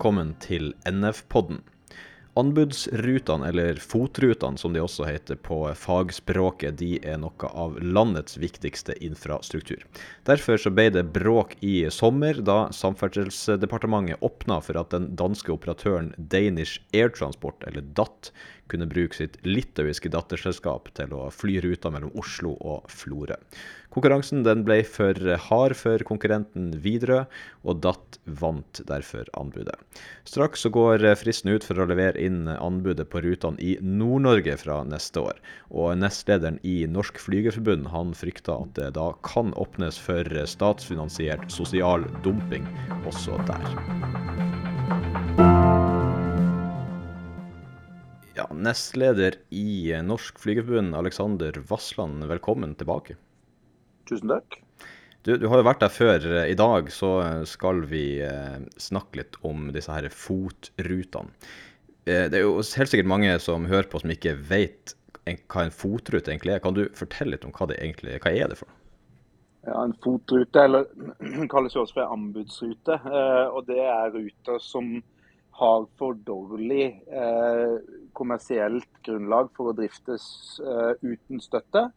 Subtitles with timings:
[0.00, 1.58] velkommen til NF-podden.
[2.40, 8.96] Anbudsrutene, eller FOT-rutene som de også heter på fagspråket, de er noe av landets viktigste
[9.04, 9.84] infrastruktur.
[10.24, 16.14] Derfor så ble det bråk i sommer, da Samferdselsdepartementet åpna for at den danske operatøren
[16.16, 18.32] Danish Air Transport, eller DAT,
[18.70, 23.36] kunne bruke sitt litauiske datterselskap til å fly ruta mellom Oslo og Florø.
[23.90, 27.24] Konkurransen ble for hard for konkurrenten Widerøe,
[27.66, 29.74] og DAT vant derfor anbudet.
[30.28, 35.24] Straks går fristen ut for å levere inn anbudet på rutene i Nord-Norge fra neste
[35.32, 35.40] år.
[35.74, 42.06] Og nestlederen i Norsk Flygerforbund han frykter at det da kan åpnes for statsfinansiert sosial
[42.22, 42.70] dumping
[43.10, 44.39] også der.
[48.40, 53.18] Ja, nestleder i Norsk Flygerforbund, Alexander Vassland, velkommen tilbake.
[54.08, 54.56] Tusen takk.
[55.22, 56.24] Du, du, har jo vært der før.
[56.48, 57.10] I dag så
[57.44, 61.36] skal vi eh, snakke litt om disse her FOT-rutene.
[62.08, 64.96] Eh, det er jo helt sikkert mange som hører på som ikke vet
[65.28, 66.64] hva en FOT-rute egentlig er.
[66.64, 68.80] Kan du fortelle litt om hva det egentlig hva er det for noe?
[69.68, 70.88] Ja, En fotrute, eller
[71.52, 73.02] kalles jo også for anbudsrute.
[73.04, 74.94] Eh, og det er ruter som
[75.60, 77.76] har for dårlig eh,
[78.16, 80.24] kommersielt grunnlag for å driftes
[80.64, 81.88] eh, uten støtte.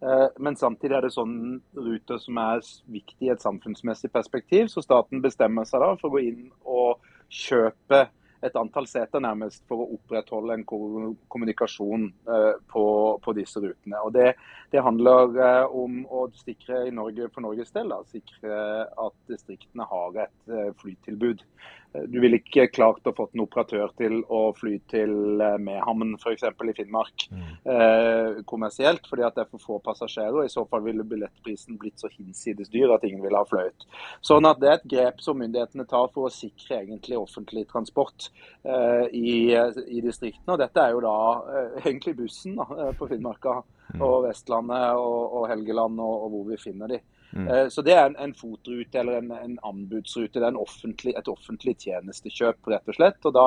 [0.00, 1.34] Eh, men samtidig er det sånn
[1.76, 4.70] ruter som er viktig i et samfunnsmessig perspektiv.
[4.72, 8.06] Så staten bestemmer seg da for å gå inn og kjøpe
[8.40, 12.84] et antall seter nærmest for å opprettholde en kommunikasjon eh, på,
[13.20, 14.00] på, disse rutene.
[14.00, 14.30] Og det,
[14.72, 20.22] det handler om å sikre i Norge, for Norges del da, sikre at distriktene har
[20.24, 21.44] et flytilbud.
[21.90, 25.12] Du ville ikke klart å fått en operatør til å fly til
[25.58, 26.44] Mehamn f.eks.
[26.46, 27.48] i Finnmark mm.
[27.74, 30.38] eh, kommersielt, fordi at det er for få passasjerer.
[30.38, 33.88] og I så fall ville billettprisen blitt så hinsides dyr at ingen ville ha fløyet.
[34.22, 38.30] Sånn at Det er et grep som myndighetene tar for å sikre egentlig offentlig transport
[38.62, 40.54] eh, i, i, distriktene.
[40.54, 43.60] og Dette er jo da eh, egentlig bussen da, eh, på Finnmarka
[43.96, 43.98] mm.
[43.98, 47.02] og Vestlandet og, og Helgeland og, og hvor vi finner de.
[47.32, 47.48] Mm.
[47.48, 50.40] Eh, så Det er en, en fotrute eller en, en, anbudsrute.
[50.40, 53.24] Det er offentlig, et offentlig tjenestekjøp, rett og slett.
[53.24, 53.46] og Da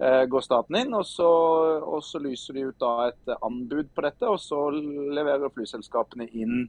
[0.00, 1.28] eh, går staten inn, og så,
[1.82, 4.28] og så, lyser de ut da et anbud på dette.
[4.28, 6.68] Og så leverer flyselskapene inn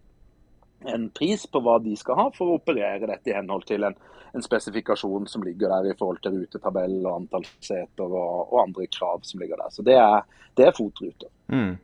[0.87, 3.97] en pris på hva de skal ha for å operere dette i henhold til en,
[4.31, 8.87] en spesifikasjon som ligger der i forhold til rutetabell og antall seter og, og andre
[8.87, 9.73] krav som ligger der.
[9.75, 10.23] Så det er,
[10.55, 11.31] det er fotruter.
[11.51, 11.75] Mm.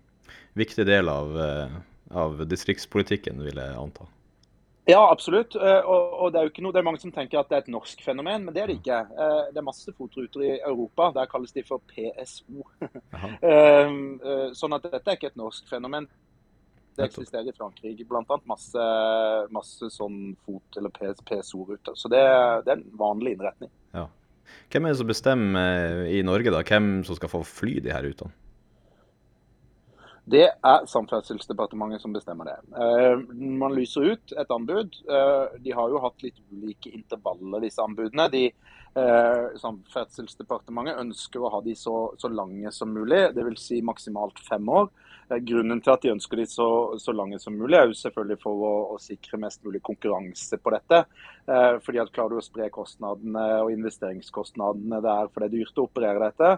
[0.56, 1.80] Viktig del av, eh,
[2.16, 4.08] av distriktspolitikken, vil jeg anta.
[4.86, 5.56] Ja, absolutt.
[5.56, 7.64] Eh, og, det, er jo ikke noe, det er mange som tenker at det er
[7.64, 9.00] et norsk fenomen, men det er det ikke.
[9.16, 11.10] Eh, det er masse fotruter i Europa.
[11.16, 12.66] Der kalles de for PSO.
[13.46, 16.06] Eh, sånn at dette er ikke et norsk fenomen.
[16.96, 18.38] Det eksisterer i Frankrike bl.a.
[18.48, 18.86] Masse,
[19.54, 21.98] masse sånn fot- eller PSO-ruter.
[21.98, 22.22] Så det,
[22.66, 23.72] det, er en vanlig innretning.
[23.96, 24.06] Ja.
[24.72, 28.06] Hvem er det som bestemmer i Norge da, hvem som skal få fly de her
[28.06, 28.34] rutene?
[30.26, 32.56] Det er Samferdselsdepartementet som bestemmer det.
[32.82, 33.20] Eh,
[33.62, 34.98] man lyser ut et anbud.
[35.06, 38.26] Eh, de har jo hatt litt ulike intervaller, disse anbudene.
[38.34, 43.68] De, eh, Samferdselsdepartementet ønsker å ha de så, så lange som mulig, dvs.
[43.68, 44.90] Si maksimalt fem år.
[45.46, 46.70] Grunnen til at de ønsker de så,
[47.02, 50.74] så, lange som mulig, er jo selvfølgelig for å, å sikre mest mulig konkurranse på
[50.74, 51.00] dette.
[51.82, 55.88] Fordi at Klarer du å spre kostnadene og investeringskostnadene der, for det er dyrt å
[55.90, 56.52] operere dette,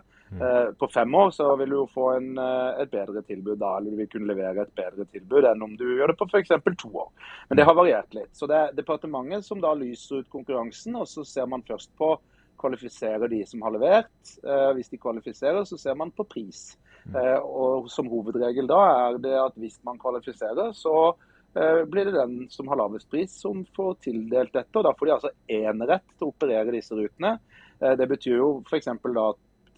[0.79, 3.93] på fem år så vil du jo få en, eh, et bedre tilbud da, eller
[3.93, 6.55] du vil kunne levere et bedre tilbud enn om du gjør det på f.eks.
[6.81, 7.11] to år.
[7.49, 8.33] Men det har variert litt.
[8.35, 12.17] Så det er departementet som da lyser ut konkurransen, og så ser man først på
[12.57, 14.11] kvalifiserer de som har levert.
[14.43, 16.77] Eh, hvis de kvalifiserer, så ser man på pris.
[17.05, 17.15] Mm.
[17.15, 21.15] Eh, og Som hovedregel da er det at hvis man kvalifiserer, så
[21.55, 24.75] eh, blir det den som har lavest pris som får tildelt dette.
[24.75, 27.37] og Da får de altså enerett til å operere disse rutene.
[27.77, 28.87] Det betyr jo f.eks.
[28.89, 29.25] da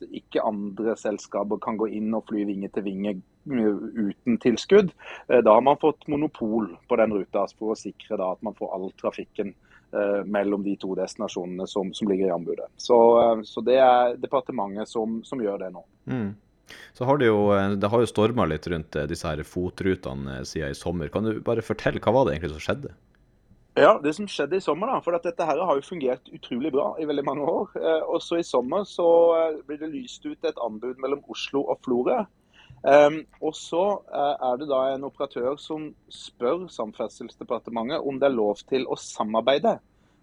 [0.07, 3.15] ikke andre selskaper kan gå inn og fly vinge til vinge
[3.49, 4.91] uten tilskudd.
[5.27, 8.91] Da har man fått monopol på den ruta for å sikre at man får all
[8.99, 9.55] trafikken
[9.91, 12.67] Eh, mellom de to destinasjonene som, som ligger i anbudet.
[12.77, 15.81] Så, eh, så, det er departementet som, som gjør det nå.
[16.05, 16.27] Mm.
[16.93, 20.75] Så har det jo, eh, det har jo storma litt rundt disse her fotrutene siden
[20.75, 21.09] i sommer.
[21.09, 22.93] Kan du bare fortelle hva var det egentlig som skjedde?
[23.79, 26.89] Ja, Det som skjedde i sommer, da, for dette her har jo fungert utrolig bra
[26.99, 27.77] i veldig mange år.
[28.11, 29.05] Også i sommer så
[29.67, 32.25] blir det lyst ut et anbud mellom Oslo og Florø.
[32.79, 38.35] Um, og så uh, er det da en operatør som spør Samferdselsdepartementet om det er
[38.35, 39.79] lov til å samarbeide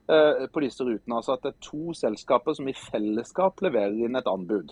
[0.07, 1.17] på disse rutene.
[1.17, 4.71] Altså at det er to selskaper som i fellesskap leverer inn et anbud.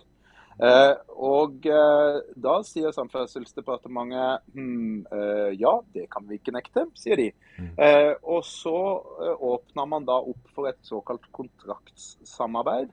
[0.55, 5.07] Uh, og da sier Samferdselsdepartementet hm,
[5.59, 7.31] ja, det kan vi ikke nekte, sier de.
[7.55, 7.71] Mm.
[8.27, 8.75] og så
[9.47, 12.91] åpner man da opp for et såkalt kontraktssamarbeid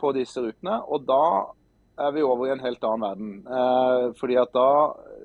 [0.00, 0.80] på disse rutene.
[0.90, 1.22] Og da
[2.00, 3.32] er vi over i en helt annen verden.
[3.58, 4.70] Eh, fordi at da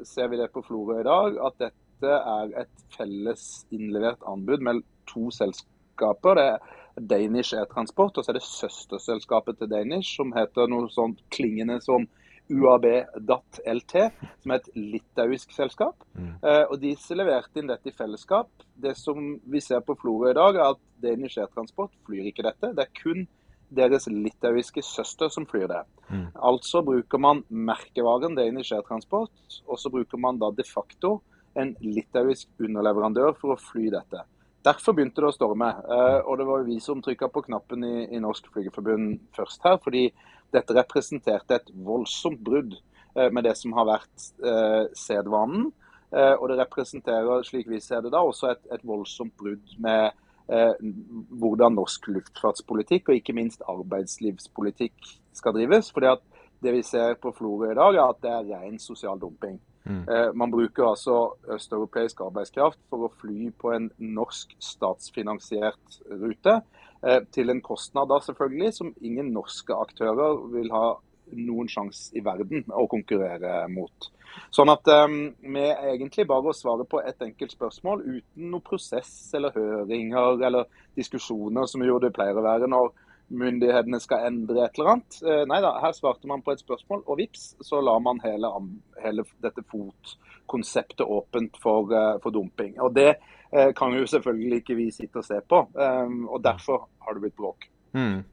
[0.07, 4.83] ser vi det på Florø i dag, at dette er et felles innlevert anbud med
[5.09, 6.39] to selskaper.
[6.39, 6.49] Det
[6.95, 12.07] Danish E-transport, og så er det søsterselskapet til Danish, som heter noe sånt klingende som
[12.45, 13.93] UAB.LT,
[14.43, 16.03] som er et litauisk selskap.
[16.13, 16.35] Mm.
[16.45, 18.51] Eh, og Disse leverte inn dette i fellesskap.
[18.75, 22.71] Det som vi ser på Florø i dag, er at Danish E-transport flyr ikke dette.
[22.77, 23.25] Det er kun
[23.75, 25.81] deres litauiske søster som flyr det.
[26.09, 26.27] Mm.
[26.51, 29.33] Altså bruker man merkevaren Danish E-transport,
[29.65, 31.17] og så bruker man da de facto
[31.57, 34.21] en litauisk underleverandør for å fly dette.
[34.65, 35.69] Derfor begynte det å storme.
[35.69, 39.77] Eh, og det var vi som trykka på knappen i, i Norsk Flygerforbund først her.
[39.83, 40.07] Fordi
[40.55, 45.71] dette representerte et voldsomt brudd eh, med det som har vært eh, sedvanen.
[46.15, 50.13] Og det representerer, slik vi ser det da, også et, et voldsomt brudd med
[50.47, 50.73] eh,
[51.29, 55.91] hvordan norsk luftfartspolitikk og ikke minst arbeidslivspolitikk skal drives.
[55.91, 56.23] Fordi at
[56.63, 59.59] Det vi ser på Florø i dag, er at det er ren sosial dumping.
[59.85, 60.03] Mm.
[60.09, 61.17] Eh, man bruker altså
[61.55, 66.59] østeuropeisk arbeidskraft for å fly på en norsk statsfinansiert rute.
[67.05, 70.95] Eh, til en kostnad da selvfølgelig som ingen norske aktører vil ha
[71.35, 74.11] noen sjanse i verden å konkurrere mot.
[74.53, 79.31] Sånn at vi er egentlig bare å svare på et enkelt spørsmål uten noe prosess
[79.33, 82.91] eller høringer eller diskusjoner, som jo det pleier å være når
[83.27, 85.17] myndighetene skal endre et eller annet.
[85.25, 88.51] Uh, nei da, her svarte man på et spørsmål, og vips, så la man hele,
[89.03, 92.75] hele dette FOT-konseptet åpent for, uh, for, dumping.
[92.83, 93.15] Og det
[93.53, 97.25] uh, kan jo selvfølgelig ikke vi sitte og se på, um, og derfor har det
[97.25, 97.69] blitt bråk.
[97.97, 98.23] Mm.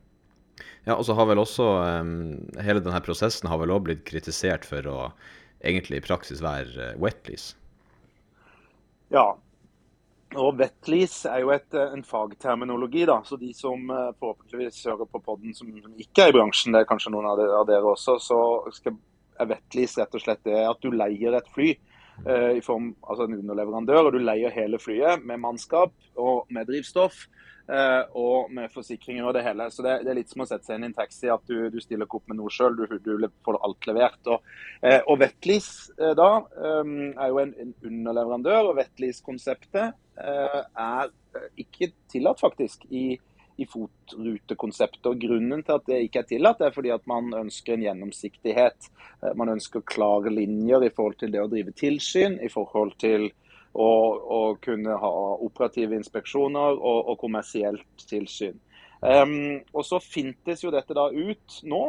[0.84, 1.64] Ja, og så har vel også
[2.02, 4.98] um, Hele denne prosessen har vel også blitt kritisert for å
[5.62, 7.54] egentlig i praksis være wetlease?
[9.12, 9.36] Ja.
[10.38, 13.20] Og wetlease er jo et, eh, en fagterminologi, da.
[13.24, 16.88] Så de som uh, forhåpentligvis hører på poden som, ikke er i bransjen, det er
[16.88, 18.38] kanskje noen av dere, også, så
[18.72, 18.96] skal,
[19.40, 21.74] er wetlease rett og slett det at du leier et fly.
[22.28, 26.68] eh, i form altså en underleverandør, og du leier hele flyet med mannskap og med
[26.68, 27.26] drivstoff.
[27.70, 29.68] Eh, og med forsikringer og det hele.
[29.70, 31.70] Så det, det, er litt som å sette seg inn i en taxi, at du,
[31.70, 32.74] du stiller ikke opp med noe sjøl.
[32.76, 34.18] Du, du, får alt levert.
[34.34, 41.12] Og, uh, og uh, da eh, er jo en, en underleverandør, og Vetlis-konseptet er
[41.60, 43.18] ikke tillatt, faktisk, i,
[43.56, 45.06] i FOT-rutekonseptet.
[45.08, 48.90] Og Grunnen til at det ikke er tillatt, er fordi at man ønsker en gjennomsiktighet.
[49.36, 53.30] man ønsker klare linjer i forhold til det å drive tilsyn, i forhold til
[53.72, 58.58] å, å kunne ha operative inspeksjoner og, og kommersielt tilsyn.
[59.02, 61.82] Um, og Så fintes jo dette da ut nå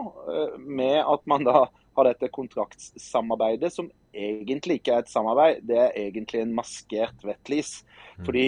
[0.57, 1.67] med at man da
[1.97, 7.83] har dette kontraktssamarbeidet, som egentlig ikke er et samarbeid, det er egentlig en maskert wetlease.
[8.17, 8.25] Mm.
[8.27, 8.47] Fordi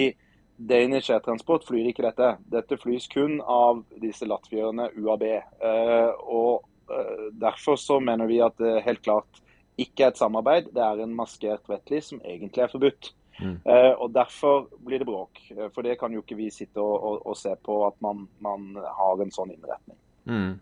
[0.56, 2.34] Danish Air Transport flyr ikke dette.
[2.52, 5.26] Dette flys kun av disse latvierne UAB.
[5.60, 9.42] Uh, og uh, Derfor så mener vi at det helt klart
[9.76, 13.12] ikke er et samarbeid, det er en maskert wetlease som egentlig er forbudt.
[13.40, 13.58] Mm.
[13.64, 15.40] Eh, og Derfor blir det bråk.
[15.50, 18.24] Eh, for det kan jo ikke vi sitte og, og, og se på at man,
[18.40, 19.98] man, har en sånn innretning.
[20.24, 20.54] Mm.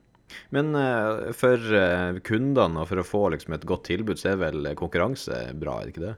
[0.54, 4.40] Men uh, for uh, kundene og for å få liksom, et godt tilbud, så er
[4.40, 6.14] vel konkurranse bra, er det ikke det?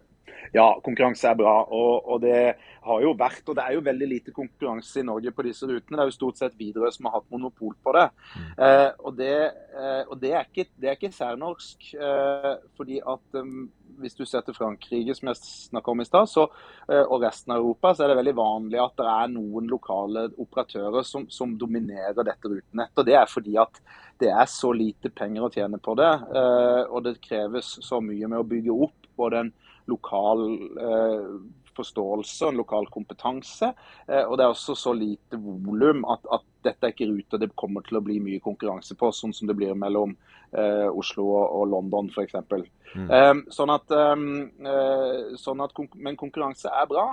[0.54, 1.54] Ja, konkurranse er bra.
[1.64, 2.56] Og, og, det
[2.86, 5.96] har jo vært, og det er jo veldig lite konkurranse i Norge på disse rutene.
[5.96, 8.06] Det er jo stort sett Widerøe som har hatt monopol på det.
[8.34, 8.50] Mm.
[8.68, 9.34] Eh, og det,
[9.74, 11.90] eh, og det, er ikke, det er ikke særnorsk.
[11.96, 13.66] Eh, fordi at um,
[14.00, 16.32] hvis du ser til Frankrike, som jeg snakka om i stad,
[16.88, 20.26] eh, og resten av Europa, så er det veldig vanlig at det er noen lokale
[20.36, 23.06] operatører som, som dominerer dette rutenettet.
[23.06, 23.80] Det er fordi at
[24.20, 26.12] det er så lite penger å tjene på det.
[26.40, 29.54] Eh, og det kreves så mye med å bygge opp både en
[29.90, 30.44] lokal
[30.82, 31.30] eh,
[31.76, 33.70] forståelse og en lokal kompetanse.
[34.08, 37.84] Og det er også så lite volum at, at, dette er ikke ruter det kommer
[37.86, 40.16] til å bli mye konkurranse på, sånn som det blir mellom
[40.50, 42.34] eh, Oslo og, og London f.eks.
[42.96, 43.06] Mm.
[43.06, 44.26] Um, sånn at, um,
[45.38, 47.06] sånn at konk men konkurranse er bra.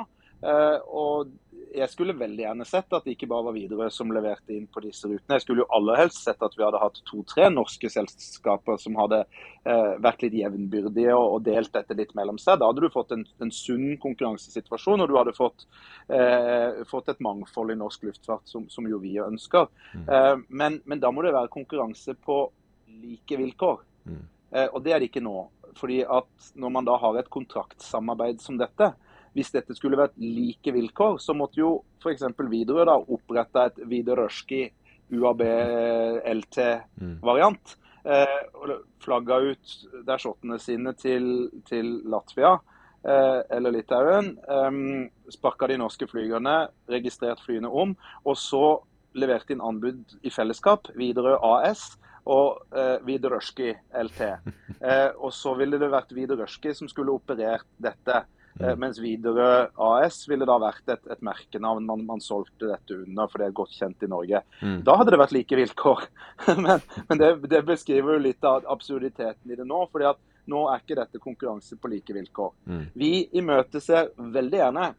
[0.43, 1.31] Uh, og
[1.73, 4.83] jeg skulle veldig gjerne sett at det ikke bare var Widerøe som leverte inn på
[4.83, 5.37] disse rutene.
[5.37, 9.23] Jeg skulle jo aller helst sett at vi hadde hatt to-tre norske selskaper som hadde
[9.23, 12.59] eh, vært litt jevnbyrdige og, og, delt dette litt mellom seg.
[12.61, 15.65] Da hadde du fått en, en sunn konkurransesituasjon, og du hadde fått,
[16.91, 19.65] fått, et mangfold i norsk luftfart, som, som jo vi ønsker.
[19.95, 20.45] Mm.
[20.49, 22.37] Men, men, da må det være konkurranse på
[23.01, 23.81] like vilkår.
[24.05, 24.23] Mm.
[24.69, 25.47] Og det er det ikke nå
[25.77, 28.91] fordi at når man da har et kontraktsamarbeid som dette,
[29.33, 31.69] hvis dette skulle vært like vilkår, så måtte jo
[32.03, 32.23] f.eks.
[32.37, 34.61] Widerøe da opprette et Widerøski
[35.13, 37.65] UAB-LT-variant.
[38.03, 38.65] Eh, og
[39.03, 39.65] flagga ut
[40.07, 41.25] dersottene sine til,
[41.69, 42.53] til Latvia
[43.07, 44.27] eh, eller Litauen.
[44.43, 44.71] Eh,
[45.33, 46.55] Sparka de norske flygerne,
[46.91, 47.95] registrert flyene om.
[48.27, 48.65] Og så
[49.17, 51.97] leverte inn anbud i fellesskap, Widerøe AS
[52.29, 53.73] og eh, Widerøski
[54.03, 54.21] LT.
[54.83, 58.25] Eh, og så ville det vært Widerøski som skulle operert dette.
[58.59, 63.29] Eh, mens Widerøe AS ville da vært et, et merkenavn man, man, solgte dette under,
[63.29, 64.43] for det er godt kjent i Norge.
[64.61, 64.77] Mm.
[64.85, 66.05] Da hadde det vært like vilkår.
[66.65, 69.81] men, men det, det, beskriver jo litt av absurditeten i det nå.
[69.91, 72.51] fordi at nå er ikke dette konkurranse på like vilkår.
[72.67, 72.83] Mm.
[72.99, 74.89] Vi imøteser veldig gjerne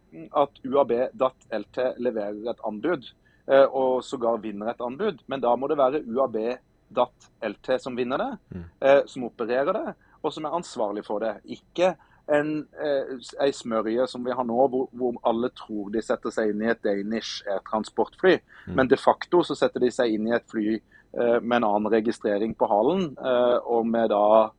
[0.42, 3.11] at UAB.LT leverer et anbud,
[3.50, 5.20] eh, og sågar vinner et anbud.
[5.30, 8.66] Men da må det være UAB.LT som vinner det, mm.
[8.80, 9.94] Eh, som opererer det,
[10.25, 11.37] og som er ansvarlig for det.
[11.44, 11.92] Ikke
[12.32, 16.62] en, eh, smørje som vi har nå, hvor, hvor, alle tror de setter seg inn
[16.64, 18.38] i et Danish transportfly.
[18.66, 18.74] Mm.
[18.78, 21.92] Men de facto så setter de seg inn i et fly eh, med en annen
[21.92, 24.50] registrering på halen, eh, og med da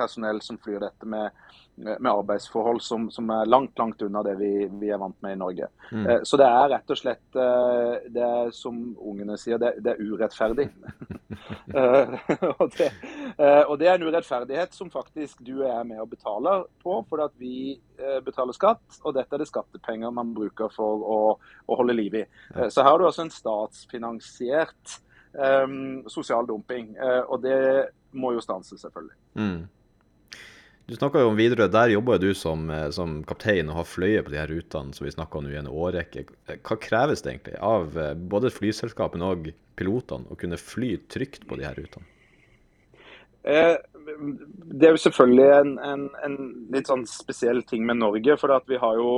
[0.00, 1.30] personell som flyr dette med
[1.80, 5.38] med arbeidsforhold som, som, er langt langt unna det vi, vi er vant med i
[5.40, 5.68] Norge.
[5.90, 6.06] Mm.
[6.06, 9.94] Eh, så det er rett og slett eh, det er, som ungene sier, det, det
[9.94, 10.68] er urettferdig.
[11.80, 12.14] eh,
[12.50, 12.90] og, det,
[13.36, 16.66] eh, og, det, er en urettferdighet som faktisk du og jeg er med og betaler
[16.84, 17.54] på, fordi at vi
[18.24, 19.00] betaler skatt.
[19.04, 21.20] Og dette er det skattepenger man bruker for å,
[21.68, 22.24] å holde liv i.
[22.72, 25.00] Så her har du altså en statsfinansiert
[26.10, 26.94] sosial dumping,
[27.28, 27.58] og det
[28.18, 29.14] må jo stanse, selvfølgelig.
[29.38, 29.60] Mm.
[30.90, 31.70] Du snakka jo om Widerøe.
[31.70, 35.04] Der jobber du som, eh, som, kaptein og har fløyet på de her rutene som
[35.06, 36.24] vi snakka om i en årrekke.
[36.66, 41.60] Hva kreves det egentlig av eh, både flyselskapene og pilotene å kunne fly trygt på
[41.60, 42.02] de her rutene?
[43.46, 43.76] Eh,
[44.74, 46.36] det er jo selvfølgelig en, en, en,
[46.74, 48.34] litt sånn spesiell ting med Norge.
[48.42, 49.14] For vi har jo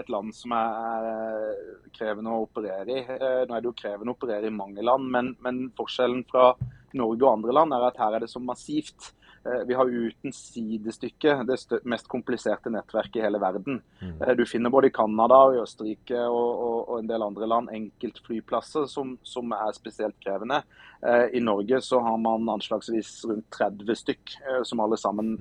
[0.00, 1.52] et land som er
[2.00, 3.04] krevende å operere i.
[3.04, 6.54] Nå er det jo krevende å operere i mange land, men, men forskjellen fra
[6.96, 9.12] Norge og andre land er at her er det så massivt.
[9.44, 11.56] Eh, vi har uten sidestykke det
[11.88, 13.78] mest kompliserte nettverket i hele verden.
[14.02, 14.18] Mm.
[14.20, 17.48] Eh, du finner både i Canada og i Østerrike og, og, og, en del andre
[17.48, 20.60] land enkeltflyplasser som, som er spesielt krevende.
[21.00, 24.36] Eh, I Norge så har man anslagsvis rundt 30 stykk
[24.68, 25.38] som alle sammen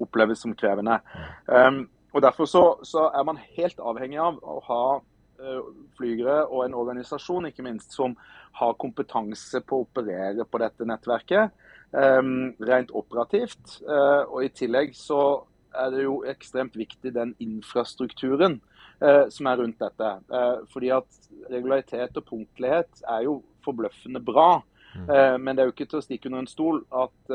[0.00, 0.98] oppleves som krevende.
[1.46, 4.84] Um, og Derfor så, så, er man helt avhengig av å ha
[5.96, 8.12] flygere og en organisasjon ikke minst, som
[8.58, 11.54] har kompetanse på å operere på dette nettverket.
[11.90, 13.80] Um, rent operativt.
[13.82, 15.42] Uh, og i tillegg så
[15.74, 18.60] er det jo ekstremt viktig den infrastrukturen
[19.02, 20.10] uh, som er rundt dette.
[20.30, 24.60] Uh, fordi at regularitet og punktlighet er jo forbløffende bra.
[24.90, 25.06] Mm.
[25.44, 27.28] men det er jo ikke til å stikke under en stol at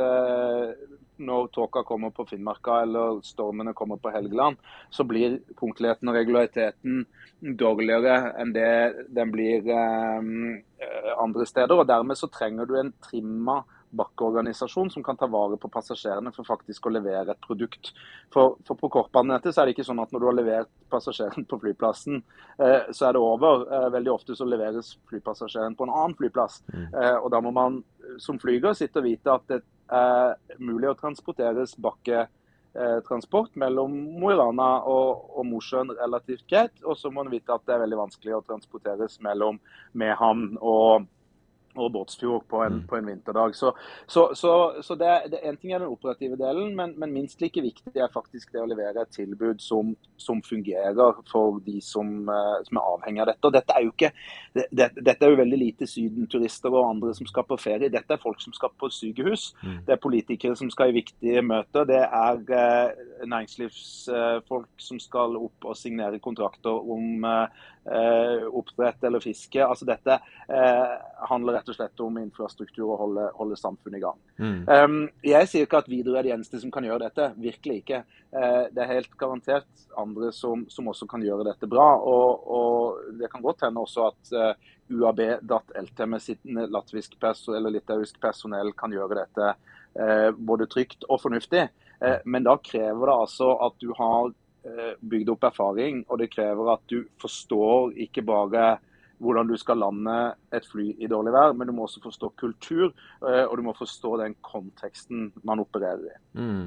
[1.24, 4.58] når tåka kommer på Finnmarka eller stormene kommer på Helgeland,
[4.92, 7.06] så blir punktligheten og regulariteten
[7.56, 11.80] dårligere enn det den blir andre steder.
[11.80, 13.62] og Dermed så trenger du en trimma
[13.96, 17.92] bakkeorganisasjon som kan ta vare på passasjerene for faktisk å levere et produkt.
[18.34, 21.48] For, for på kortbanenettet så er det ikke sånn at når du har levert passasjeren
[21.50, 22.22] på flyplassen,
[22.60, 23.66] eh, så er det over.
[23.70, 26.62] Eh, veldig ofte så leveres flypassasjeren på en annen flyplass.
[26.74, 26.88] Mm.
[26.92, 27.84] Eh, og da må man
[28.22, 29.62] som flyger sitte og vite at det
[29.94, 36.78] er mulig å transporteres bakketransport mellom Mo i Rana og, og Mosjøen relativt greit.
[36.84, 39.62] Og så må man vite at det er veldig vanskelig å transporteres mellom
[39.94, 41.06] Mehamn og
[41.76, 42.88] og Båtsfjord på en, mm.
[42.90, 43.56] på en vinterdag.
[43.56, 43.72] Så,
[44.08, 44.52] så, så,
[44.82, 48.12] så det, det, en ting er den operative delen, men, men, minst like viktig er
[48.14, 52.92] faktisk det å levere et tilbud som, som fungerer for de som, uh, som, er
[52.96, 53.48] avhengig av dette.
[53.48, 54.12] Og dette er jo ikke,
[54.56, 57.92] det, dette er jo veldig lite sydenturister og andre som skal på ferie.
[57.94, 59.52] Dette er folk som skal på sykehus.
[59.64, 59.78] Mm.
[59.88, 61.88] Det er politikere som skal i viktige møter.
[61.90, 67.26] Det er eh, næringslivsfolk eh, som skal opp og signere kontrakter om
[67.86, 69.62] oppdrett eller fiske.
[69.62, 70.16] Altså dette
[71.30, 74.18] handler rett og slett om infrastruktur og holde, holde samfunnet i gang.
[74.42, 74.58] Mm.
[74.66, 77.30] Um, jeg sier ikke at Widerøe er de eneste som kan gjøre dette.
[77.38, 78.02] Virkelig ikke.
[78.36, 81.88] Eh, det er helt garantert andre som, som, også kan gjøre dette bra.
[82.04, 87.74] Og, og det kan godt hende også at uh, eh, UAB.LT med sitt latvisk eller
[87.74, 91.68] litauisk personell kan gjøre dette uh, både trygt og fornuftig.
[92.02, 94.34] Uh, men da krever det altså at du har
[95.00, 98.64] bygd opp erfaring, og det krever at du forstår ikke bare
[99.24, 100.16] hvordan du skal lande
[100.56, 102.90] et fly i dårlig vær, men du må også forstå kultur,
[103.24, 106.18] eh, og du må forstå den konteksten man opererer i.
[106.40, 106.66] Mm.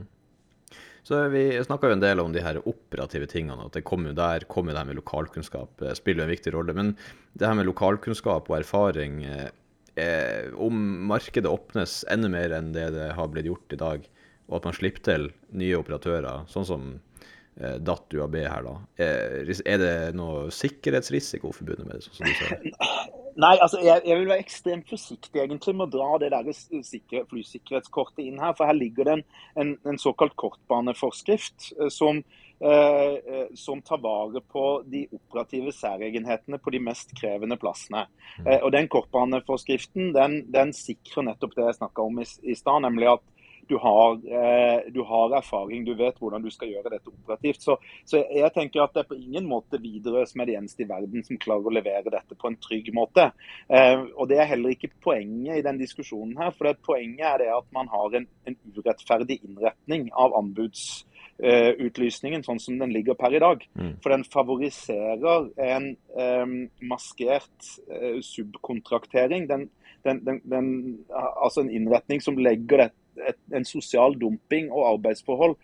[1.08, 4.72] Så Vi snakka en del om de her operative tingene, at det kommer der kommer
[4.72, 6.74] det her med lokalkunnskap eh, spiller en viktig rolle.
[6.74, 6.96] Men
[7.32, 9.50] det her med lokalkunnskap og erfaring, eh,
[9.96, 14.08] eh, om markedet åpnes enda mer enn det det har blitt gjort i dag,
[14.48, 17.07] og at man slipper til nye operatører, sånn som Eh,
[17.58, 18.74] datt UAB her, da.
[19.02, 22.06] Eh, er det noe sikkerhetsrisiko forbundet med det?
[22.06, 22.84] sånn som du ser?
[23.42, 26.48] Nei, altså jeg, jeg, vil være ekstremt forsiktig egentlig med å dra det der
[26.82, 28.56] sikre, flysikkerhetskortet inn her.
[28.58, 29.24] For her ligger det en,
[29.62, 32.24] en, en såkalt kortbaneforskrift eh, som
[32.60, 38.06] eh, som tar vare på de operative særegenhetene på de mest krevende plassene.
[38.44, 42.82] Eh, og Den kortbaneforskriften den, den sikrer nettopp det jeg snakka om i, i stad,
[42.86, 43.26] nemlig at
[43.68, 47.62] du har, eh, du har, erfaring, du vet hvordan du skal gjøre dette operativt.
[47.62, 47.76] Så,
[48.08, 50.88] så, jeg tenker at det er på ingen måte Widerøe som er de eneste i
[50.88, 53.24] verden som klarer å levere dette på en trygg måte.
[53.68, 56.50] Eh, og Det er heller ikke poenget i den diskusjonen her.
[56.56, 62.62] for Poenget er det at man har en, en urettferdig innretning av anbudsutlysningen Uh, sånn
[62.62, 63.58] som den ligger per i dag.
[63.78, 63.94] Mm.
[64.02, 66.54] For den favoriserer en um,
[66.90, 67.58] maskert
[67.90, 69.48] uh, subkontraktering.
[69.50, 69.62] Den,
[70.04, 70.66] den, den,
[71.10, 72.90] altså en innretning som legger det,
[73.26, 75.56] et, en sosial dumping og arbeidsforhold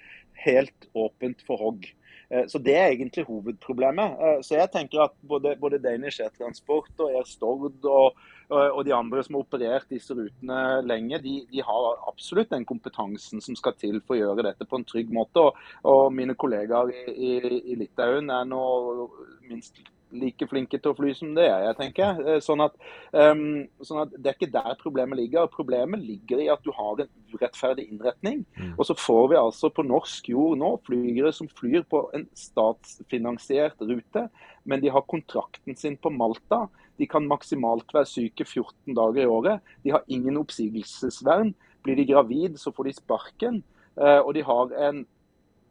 [0.44, 1.86] helt åpent for hogg.
[2.30, 4.16] Eh, så Det er egentlig hovedproblemet.
[4.20, 8.16] Eh, så jeg tenker at Både, både Danish Air Transport og Air Stord og,
[8.50, 13.40] og, de andre som har operert disse rutene lenge, de, de, har absolutt den kompetansen
[13.40, 15.40] som skal til for å gjøre dette på en trygg måte.
[15.40, 17.32] Og, og mine kollegaer i,
[17.72, 18.62] i Litauen er nå
[19.48, 19.80] minst
[20.18, 22.76] like flinke til å fly som det er jeg, tenker eh, sånn at,
[23.12, 25.50] um, sånn at, Det er ikke der problemet ligger.
[25.52, 28.44] Problemet ligger i at du har en urettferdig innretning.
[28.56, 28.72] Mm.
[28.78, 33.82] Og så får vi altså på norsk jord nå flygere som flyr på en statsfinansiert
[33.82, 34.28] rute,
[34.64, 36.64] men de har kontrakten sin på Malta.
[37.00, 39.74] De kan maksimalt være syke 14 dager i året.
[39.82, 41.54] De har ingen oppsigelsesvern.
[41.84, 43.64] Blir de gravid, så får de sparken.
[43.94, 45.04] Uh, og de har en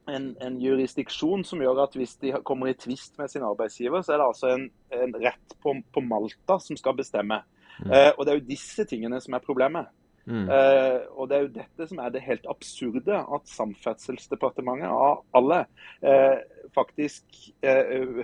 [0.09, 4.15] en, en, jurisdiksjon som gjør at hvis de kommer i tvist med sin arbeidsgiver, så
[4.15, 4.69] er det altså en,
[4.99, 7.41] en rett på, på, Malta som skal bestemme.
[7.79, 7.91] Mm.
[7.91, 9.91] Eh, og Det er jo disse tingene som er problemet.
[10.25, 10.47] Mm.
[10.47, 15.65] Eh, og Det er jo dette som er det helt absurde, at Samferdselsdepartementet av alle
[15.99, 16.43] eh,
[16.75, 18.23] faktisk eh,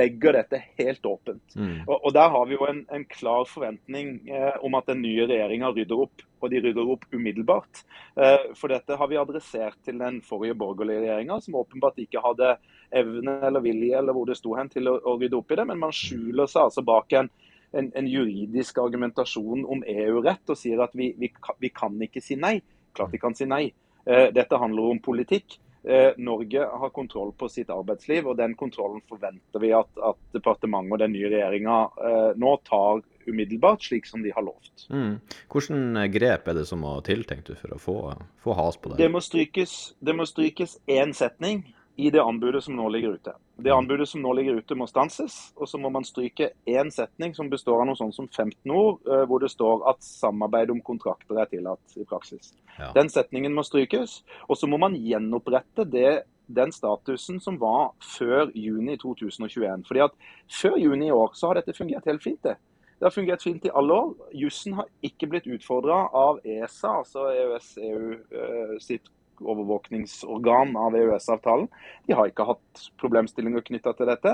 [0.00, 1.44] legger dette helt åpent.
[1.56, 1.84] Mm.
[1.86, 5.28] Og, og, Der har vi jo en, en klar forventning eh, om at den nye
[5.28, 6.26] regjeringa rydder opp.
[6.40, 7.82] Og de rydder opp umiddelbart.
[8.16, 12.54] Eh, for dette har vi adressert til den forrige borgerlige regjeringa, som åpenbart ikke hadde
[12.94, 15.68] evne eller vilje eller hvor det sto hen til å, rydde opp i det.
[15.70, 17.30] Men man skjuler seg altså bak en,
[17.72, 22.38] en, en juridisk argumentasjon om EU-rett og sier at vi, vi, vi, kan ikke si
[22.38, 22.58] nei.
[22.96, 23.66] Klart vi kan si nei.
[24.06, 25.58] Eh, dette handler om politikk.
[25.88, 30.96] Eh, Norge har kontroll på sitt arbeidsliv, og den kontrollen forventer vi at, at departementet
[30.96, 31.78] og den nye regjeringa
[32.38, 34.88] nå tar umiddelbart, slik som de har lovt.
[34.90, 35.18] Mm.
[35.52, 37.96] Hvordan grep er det som må til, tenkte du, for å få,
[38.44, 39.02] få has på det?
[39.02, 41.66] Det må strykes én setning
[41.98, 43.32] i det anbudet som nå ligger ute.
[43.58, 47.32] Det anbudet som nå ligger ute må stanses, og så må man stryke én setning
[47.34, 50.78] som består av noe sånt som 15 ord, eh, hvor det står at samarbeid om
[50.86, 52.52] kontrakter er tillatt i praksis.
[52.76, 52.92] Ja.
[52.94, 58.54] Den setningen må strykes, og så må man gjenopprette det, den statusen som var før
[58.54, 59.82] juni 2021.
[59.84, 60.14] Fordi at
[60.48, 62.40] Før juni i år så har dette fungert helt fint.
[62.42, 62.54] Det
[62.98, 64.14] Det har fungert fint i alle år.
[64.34, 69.06] Jussen har ikke blitt utfordra av ESA, altså EØS-EU eh, sitt
[69.38, 71.68] overvåkningsorgan av EØS-avtalen.
[72.06, 74.32] De har ikke hatt problemstillinger knytta til dette.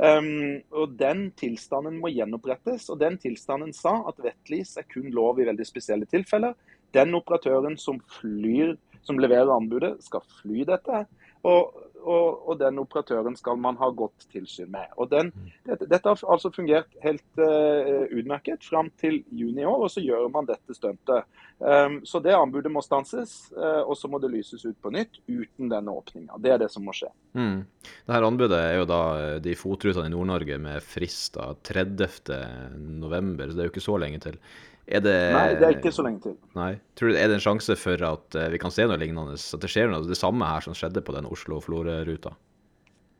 [0.00, 2.88] Um, og Den tilstanden må gjenopprettes.
[2.88, 6.56] og Den tilstanden sa at wetlease er kun lov i veldig spesielle tilfeller.
[6.96, 11.04] Den operatøren som flyr, som leverer anbudet, skal fly dette.
[11.44, 11.76] Og
[12.06, 14.86] og, og, den operatøren skal man ha godt tilsyn med.
[14.96, 15.32] Og den,
[15.66, 20.04] dette, dette, har altså fungert helt uh, utmerket fram til juni i år, og så
[20.04, 21.26] gjør man dette stuntet.
[21.58, 25.20] Um, så det anbudet må stanses, uh, og så må det lyses ut på nytt
[25.26, 26.38] uten denne åpninga.
[26.42, 27.10] Det er det som må skje.
[27.36, 27.64] Mm.
[28.06, 33.60] Dette anbudet er jo da eh, de FOT-rutene i Nord-Norge med frist 30.11, så det
[33.60, 34.38] er jo ikke så lenge til.
[34.86, 36.34] Er det, Nei, det er ikke så lenge til.
[36.54, 36.76] Nei.
[36.94, 39.34] Tror du, Er det en sjanse for at uh, vi kan se noe lignende?
[39.34, 42.36] At det skjer noe det samme her som skjedde på den Oslo-Florø-ruta?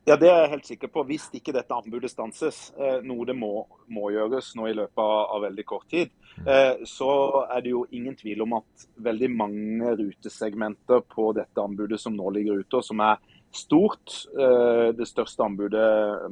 [0.07, 1.03] Ja, Det er jeg helt sikker på.
[1.09, 5.25] Hvis ikke dette anbudet stanses, uh, noe det må, må, gjøres nå i løpet av,
[5.35, 6.13] av veldig kort tid,
[6.47, 7.11] uh, så
[7.49, 12.31] er det jo ingen tvil om at veldig mange rutesegmenter på dette anbudet som nå
[12.37, 13.19] ligger ute, og som er
[13.55, 15.85] stort, det største anbudet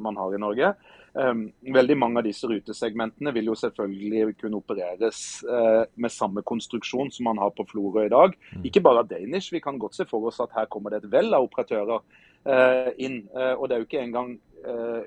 [0.03, 0.73] man har i Norge,
[1.15, 7.29] veldig mange av disse rutesegmentene vil jo selvfølgelig kunne opereres eh, med samme konstruksjon som
[7.29, 8.35] man har på Florø i dag.
[8.55, 8.65] Mm.
[8.67, 11.31] Ikke bare Danish, vi kan godt se for oss at her kommer det et vell
[11.33, 12.03] av operatører
[12.51, 13.21] eh, inn.
[13.31, 14.37] Eh, og det er jo ikke engang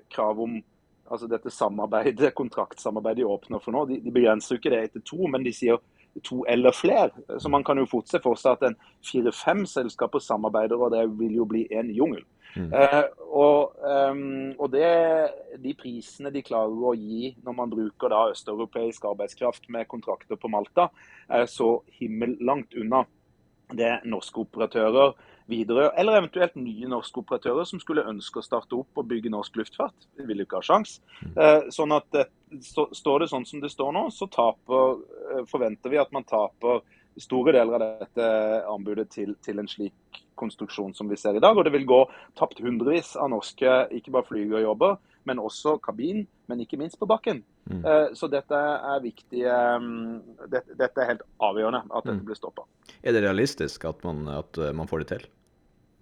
[0.07, 0.53] krav om
[1.11, 3.85] altså dette samarbeidet, kontraktsamarbeidet de åpner for nå.
[3.91, 5.81] De, de begrenser jo ikke det etter to, men de sier
[6.25, 7.11] to eller flere.
[7.39, 11.05] Så man kan jo fort se for seg at en fire-fem selskaper samarbeider, og det
[11.19, 12.25] vil jo bli en jungel.
[12.57, 12.73] Mm.
[12.73, 13.77] Eh, og,
[14.11, 14.89] um, og det,
[15.63, 20.51] de prisene de klarer å gi når man bruker da østeuropeisk arbeidskraft med kontrakter på
[20.51, 20.89] Malta,
[21.29, 23.05] er så himmellangt unna
[23.77, 25.13] det norske operatører
[25.49, 29.57] videre, eller eventuelt nye norske operatører som skulle ønske å starte opp og bygge norsk
[29.61, 30.09] luftfart.
[30.19, 30.99] De vil jo ikke ha sjans.
[31.35, 35.03] Uh, sånn at uh, Står det sånn som det står nå, så taper,
[35.51, 36.79] forventer vi at man taper
[37.21, 38.29] store deler av dette
[38.73, 41.53] anbudet til, til, en slik konstruksjon som vi ser i dag.
[41.53, 41.99] Og det vil gå
[42.41, 44.97] tapt hundrevis av norske ikke bare flygerjobber,
[45.29, 47.43] men også kabin, men ikke minst på bakken.
[47.69, 47.85] Mm.
[48.17, 49.45] Så dette er viktig.
[49.45, 52.27] Dette, dette, er helt avgjørende at dette mm.
[52.31, 52.65] blir stoppa.
[53.03, 55.29] Er det realistisk at man, at man får det til?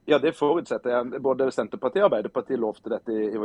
[0.06, 1.20] Ja, det forutsetter jeg.
[1.22, 3.38] Både Senterpartiet og Arbeiderpartiet lovte dette i, i,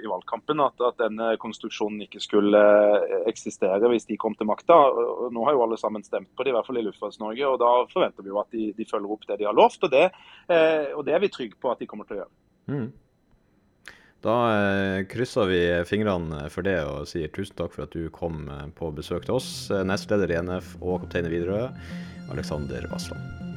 [0.00, 2.60] i valgkampen, at, at, denne konstruksjonen ikke skulle
[3.04, 4.78] eh, eksistere hvis de kom til makta.
[5.34, 7.50] Nå har jo alle sammen stemt på det, i hvert fall i Luftfarts-Norge.
[7.50, 9.84] og Da forventer vi jo at de, de, følger opp det de har lovt.
[9.84, 10.06] Og det,
[10.48, 12.32] eh, og det er vi trygge på at de kommer til å gjøre.
[12.72, 12.88] Mm.
[14.24, 18.48] Da eh, krysser vi fingrene for det og sier tusen takk for at du kom
[18.48, 19.50] eh, på besøk til oss.
[19.84, 21.68] Nestleder i NF og kaptein i Widerøe,
[22.32, 23.47] Alexander Vassland.